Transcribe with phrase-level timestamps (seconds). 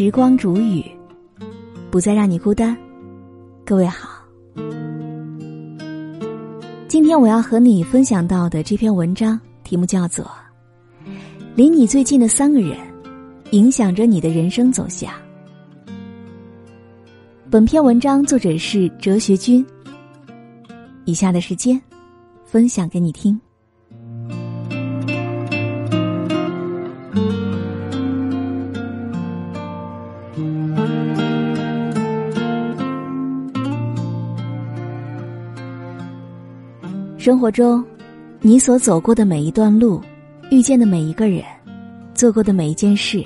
[0.00, 0.84] 时光煮雨，
[1.90, 2.78] 不再让你孤单。
[3.66, 4.22] 各位好，
[6.86, 10.24] 今天我要和你分享到的这篇文章题目叫做
[11.56, 12.78] 《离你最近的三个人，
[13.50, 15.10] 影响着你的人生走向》。
[17.50, 19.66] 本篇文章作者是哲学君。
[21.06, 21.82] 以下的时间，
[22.44, 23.36] 分享给你听。
[37.28, 37.84] 生活中，
[38.40, 40.00] 你所走过的每一段路，
[40.50, 41.44] 遇见的每一个人，
[42.14, 43.22] 做过的每一件事，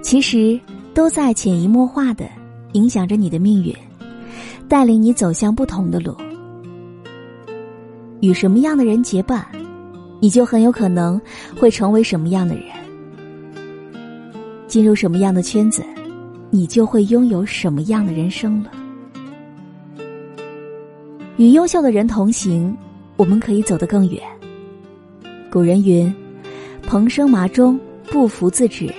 [0.00, 0.60] 其实
[0.94, 2.24] 都在潜移默化的
[2.74, 3.74] 影响着你的命运，
[4.68, 6.16] 带领你走向不同的路。
[8.20, 9.44] 与什么样的人结伴，
[10.20, 11.20] 你就很有可能
[11.58, 12.66] 会成为什么样的人；
[14.68, 15.82] 进入什么样的圈子，
[16.48, 18.70] 你就会拥有什么样的人生了。
[21.38, 22.72] 与优秀的人同行。
[23.20, 24.22] 我们可以走得更远。
[25.52, 26.10] 古人云
[26.88, 28.90] ：“蓬生麻中，不服自止；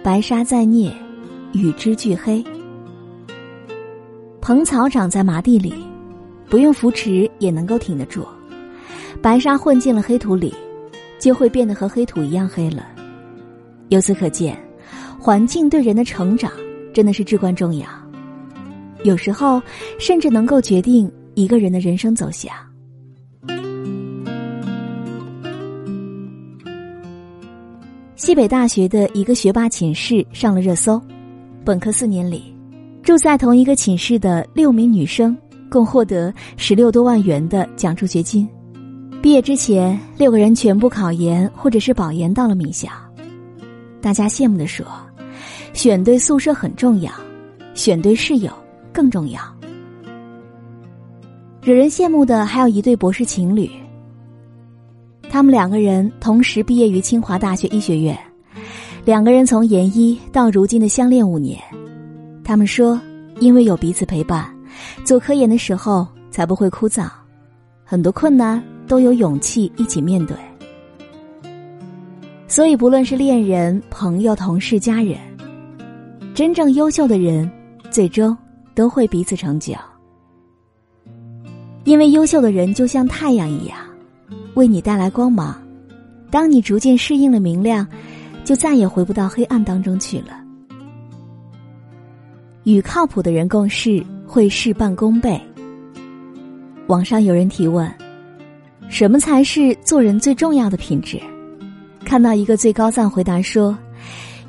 [0.00, 0.94] 白沙在涅，
[1.54, 2.44] 与之俱黑。”
[4.40, 5.74] 蓬草长在麻地里，
[6.48, 8.22] 不用扶持也能够挺得住；
[9.20, 10.54] 白沙混进了黑土里，
[11.18, 12.86] 就会变得和黑土一样黑了。
[13.88, 14.56] 由此可见，
[15.18, 16.52] 环境对人的成长
[16.94, 17.88] 真的是至关重要，
[19.02, 19.60] 有时候
[19.98, 22.54] 甚至能够决定一个人的人生走向。
[28.28, 31.00] 西北大学的一个学霸寝室上了热搜，
[31.64, 32.54] 本科四年里，
[33.02, 35.34] 住在同一个寝室的六名女生
[35.70, 38.46] 共获得十六多万元的奖助学金。
[39.22, 42.90] 毕业之前，六个人全部考研或者是保研到了名校。
[43.98, 44.84] 大家羡慕的说
[45.72, 47.10] ：“选对宿舍很重要，
[47.72, 48.52] 选对室友
[48.92, 49.40] 更重要。”
[51.64, 53.70] 惹人羡慕的还有一对博士情侣。
[55.38, 58.18] 他们两个人同时毕业于清华大学医学院，
[59.04, 61.62] 两个人从研一到如今的相恋五年。
[62.42, 63.00] 他们说，
[63.38, 64.52] 因为有彼此陪伴，
[65.04, 67.08] 做科研的时候才不会枯燥，
[67.84, 70.36] 很多困难都有勇气一起面对。
[72.48, 75.18] 所以，不论是恋人、朋友、同事、家人，
[76.34, 77.48] 真正优秀的人，
[77.92, 78.36] 最终
[78.74, 79.72] 都会彼此成就。
[81.84, 83.78] 因为优秀的人就像太阳一样。
[84.58, 85.56] 为你带来光芒，
[86.32, 87.86] 当你逐渐适应了明亮，
[88.44, 90.32] 就再也回不到黑暗当中去了。
[92.64, 95.40] 与靠谱的人共事，会事半功倍。
[96.88, 97.88] 网上有人提问：
[98.88, 101.20] 什么才是做人最重要的品质？
[102.04, 103.78] 看到一个最高赞回答说：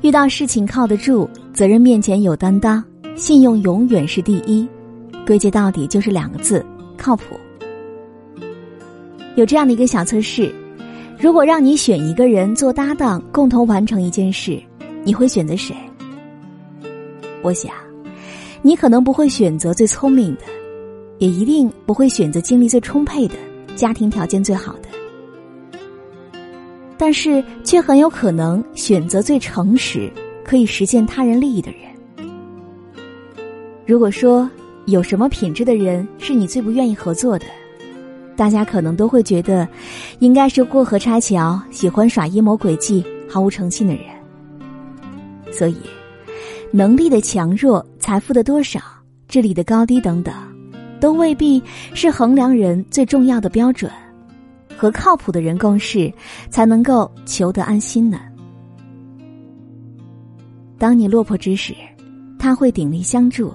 [0.02, 2.82] 遇到事情靠得住，责任面前有担当，
[3.14, 4.68] 信用永远是第一。
[5.24, 6.66] 归结到底就是两个字：
[6.96, 7.38] 靠谱。
[9.36, 10.52] 有这样的一个小测试：
[11.18, 14.60] 如果让你选一个人做搭档，共同完成一件事，
[15.04, 15.74] 你会选择谁？
[17.42, 17.72] 我想，
[18.60, 20.42] 你可能不会选择最聪明的，
[21.18, 23.34] 也一定不会选择精力最充沛的、
[23.76, 24.88] 家庭条件最好的，
[26.98, 30.12] 但是却很有可能选择最诚实、
[30.44, 31.80] 可以实现他人利益的人。
[33.86, 34.50] 如果说
[34.86, 37.46] 有什么品质的人是你最不愿意合作的？
[38.40, 39.68] 大家可能都会觉得，
[40.20, 44.04] 应该是过河拆桥、喜欢耍阴谋诡计、毫无诚信的人。
[45.52, 45.76] 所以，
[46.72, 48.80] 能力的强弱、财富的多少、
[49.28, 50.34] 智力的高低等等，
[51.00, 51.62] 都未必
[51.92, 53.92] 是衡量人最重要的标准。
[54.74, 56.10] 和靠谱的人共事，
[56.48, 58.20] 才能够求得安心呢。
[60.78, 61.74] 当你落魄之时，
[62.38, 63.50] 他会鼎力相助；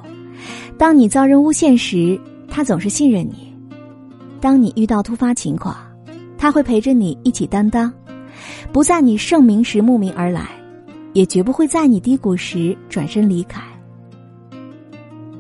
[0.78, 3.45] 当你遭人诬陷时，他总是信任你。
[4.46, 5.76] 当你遇到突发情况，
[6.38, 7.92] 他会陪着你一起担当，
[8.72, 10.48] 不在你盛名时慕名而来，
[11.14, 13.60] 也绝不会在你低谷时转身离开。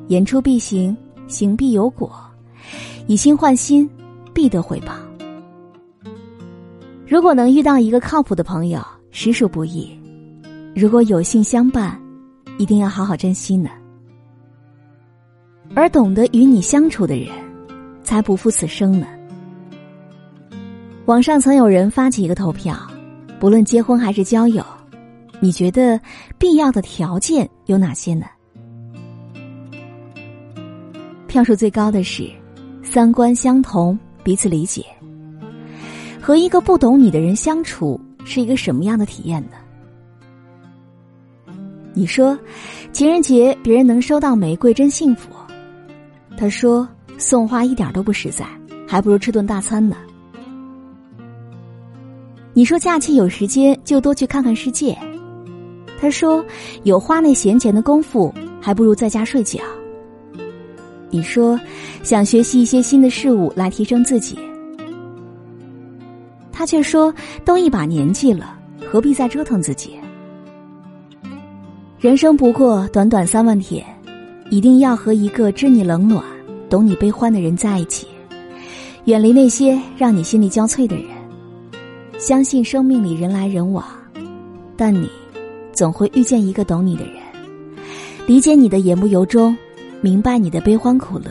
[0.07, 0.97] 言出必行，
[1.27, 2.11] 行必有果，
[3.05, 3.87] 以心换心，
[4.33, 4.95] 必得回报。
[7.07, 9.87] 如果能遇到一个靠谱的朋友，实属不易；
[10.75, 12.01] 如果有幸相伴，
[12.57, 13.69] 一定要好好珍惜呢。
[15.75, 17.44] 而懂得与你相处的人。
[18.05, 19.07] 才不负此生呢。
[21.05, 22.77] 网上曾有人发起一个投票，
[23.39, 24.63] 不论结婚还是交友，
[25.41, 25.99] 你觉得
[26.37, 28.25] 必要的条件有哪些呢？
[31.27, 32.31] 票数最高的是
[32.81, 34.85] 三观相同，彼此理解。
[36.21, 39.57] 和一个不懂你的人相处是一个什么样的体验呢？
[41.93, 42.37] 你说，
[42.91, 45.29] 情人节别人能收到玫瑰真幸福。
[46.35, 48.45] 他说，送花一点都不实在，
[48.87, 49.95] 还不如吃顿大餐呢。
[52.53, 54.97] 你说假期有时间就多去看看世界。
[55.99, 56.43] 他说，
[56.83, 59.59] 有花那闲钱的功夫，还不如在家睡觉。
[61.09, 61.59] 你说，
[62.03, 64.37] 想学习一些新的事物来提升自己。
[66.51, 67.13] 他却说，
[67.43, 68.57] 都一把年纪了，
[68.89, 69.95] 何必再折腾自己？
[71.97, 73.83] 人生不过短短三万天，
[74.49, 76.23] 一定要和一个知你冷暖、
[76.69, 78.07] 懂你悲欢的人在一起，
[79.05, 81.05] 远离那些让你心力交瘁的人。
[82.17, 83.85] 相信生命里人来人往，
[84.77, 85.09] 但你
[85.73, 87.15] 总会遇见一个懂你的人，
[88.25, 89.55] 理解你的言不由衷，
[90.01, 91.25] 明白你的悲欢苦乐。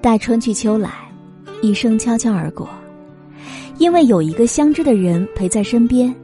[0.00, 0.90] 待春去秋来，
[1.62, 2.68] 一生悄悄而过，
[3.78, 6.14] 因为有一个相知的人陪在身边。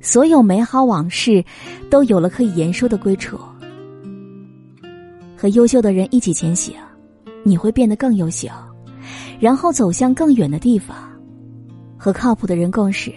[0.00, 1.44] 所有美好往事，
[1.90, 3.36] 都有了可以言说的归处。
[5.38, 6.74] 和优秀的人一起前行，
[7.44, 8.48] 你会变得更优秀，
[9.38, 10.96] 然后走向更远的地方。
[11.96, 13.12] 和靠谱的人共事，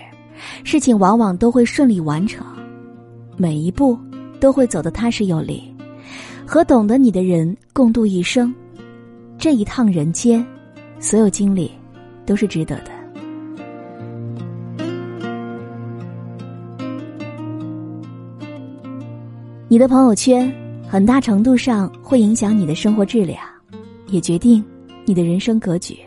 [0.63, 2.45] 事情往往都会顺利完成，
[3.38, 3.97] 每一步
[4.39, 5.63] 都会走得踏实有力。
[6.45, 8.53] 和懂得你的人共度一生，
[9.39, 10.45] 这一趟人间，
[11.00, 11.71] 所有经历
[12.24, 12.91] 都是值得的。
[19.67, 20.53] 你的朋友圈
[20.91, 23.39] 很大程度上会影响你的生活质量，
[24.07, 24.61] 也决定
[25.05, 25.97] 你的人生格局。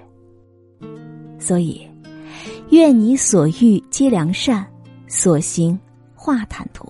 [1.38, 1.80] 所以，
[2.68, 4.62] 愿你所遇皆良善，
[5.06, 5.80] 所行
[6.14, 6.86] 化坦途。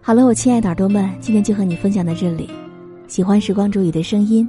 [0.00, 2.48] 好了，我亲爱的耳朵们，今天就和你分享到这里。
[3.08, 4.48] 喜欢时光煮雨的声音，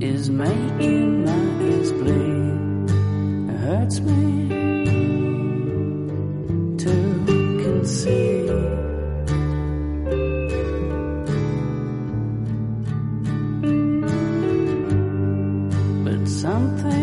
[0.00, 2.90] Is making my ears bleed.
[3.48, 4.48] It hurts me
[6.76, 6.94] to
[7.64, 8.50] conceive.
[16.04, 16.93] But something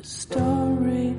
[0.00, 1.09] the story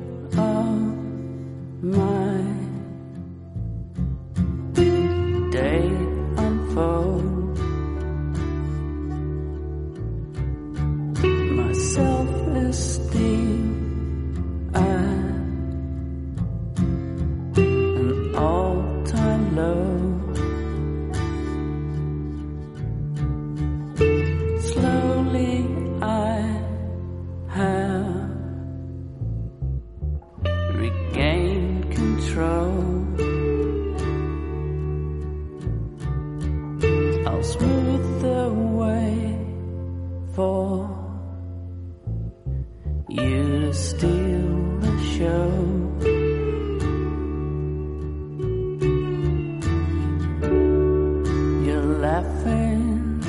[52.45, 53.21] laughing.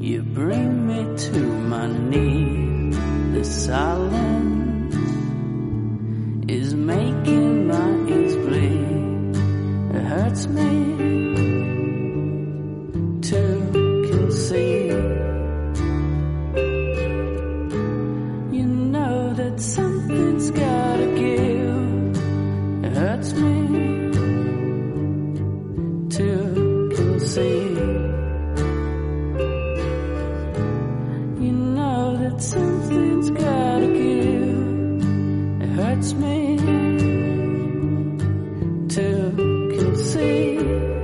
[0.00, 2.96] You bring me to my knees.
[3.32, 4.96] The silence
[6.48, 9.36] is making my ears bleed.
[9.96, 10.70] It hurts me
[13.22, 13.42] to
[14.10, 14.92] conceive.
[18.52, 22.84] You know that something's gotta give.
[22.84, 23.59] It hurts me.
[40.40, 40.99] 你。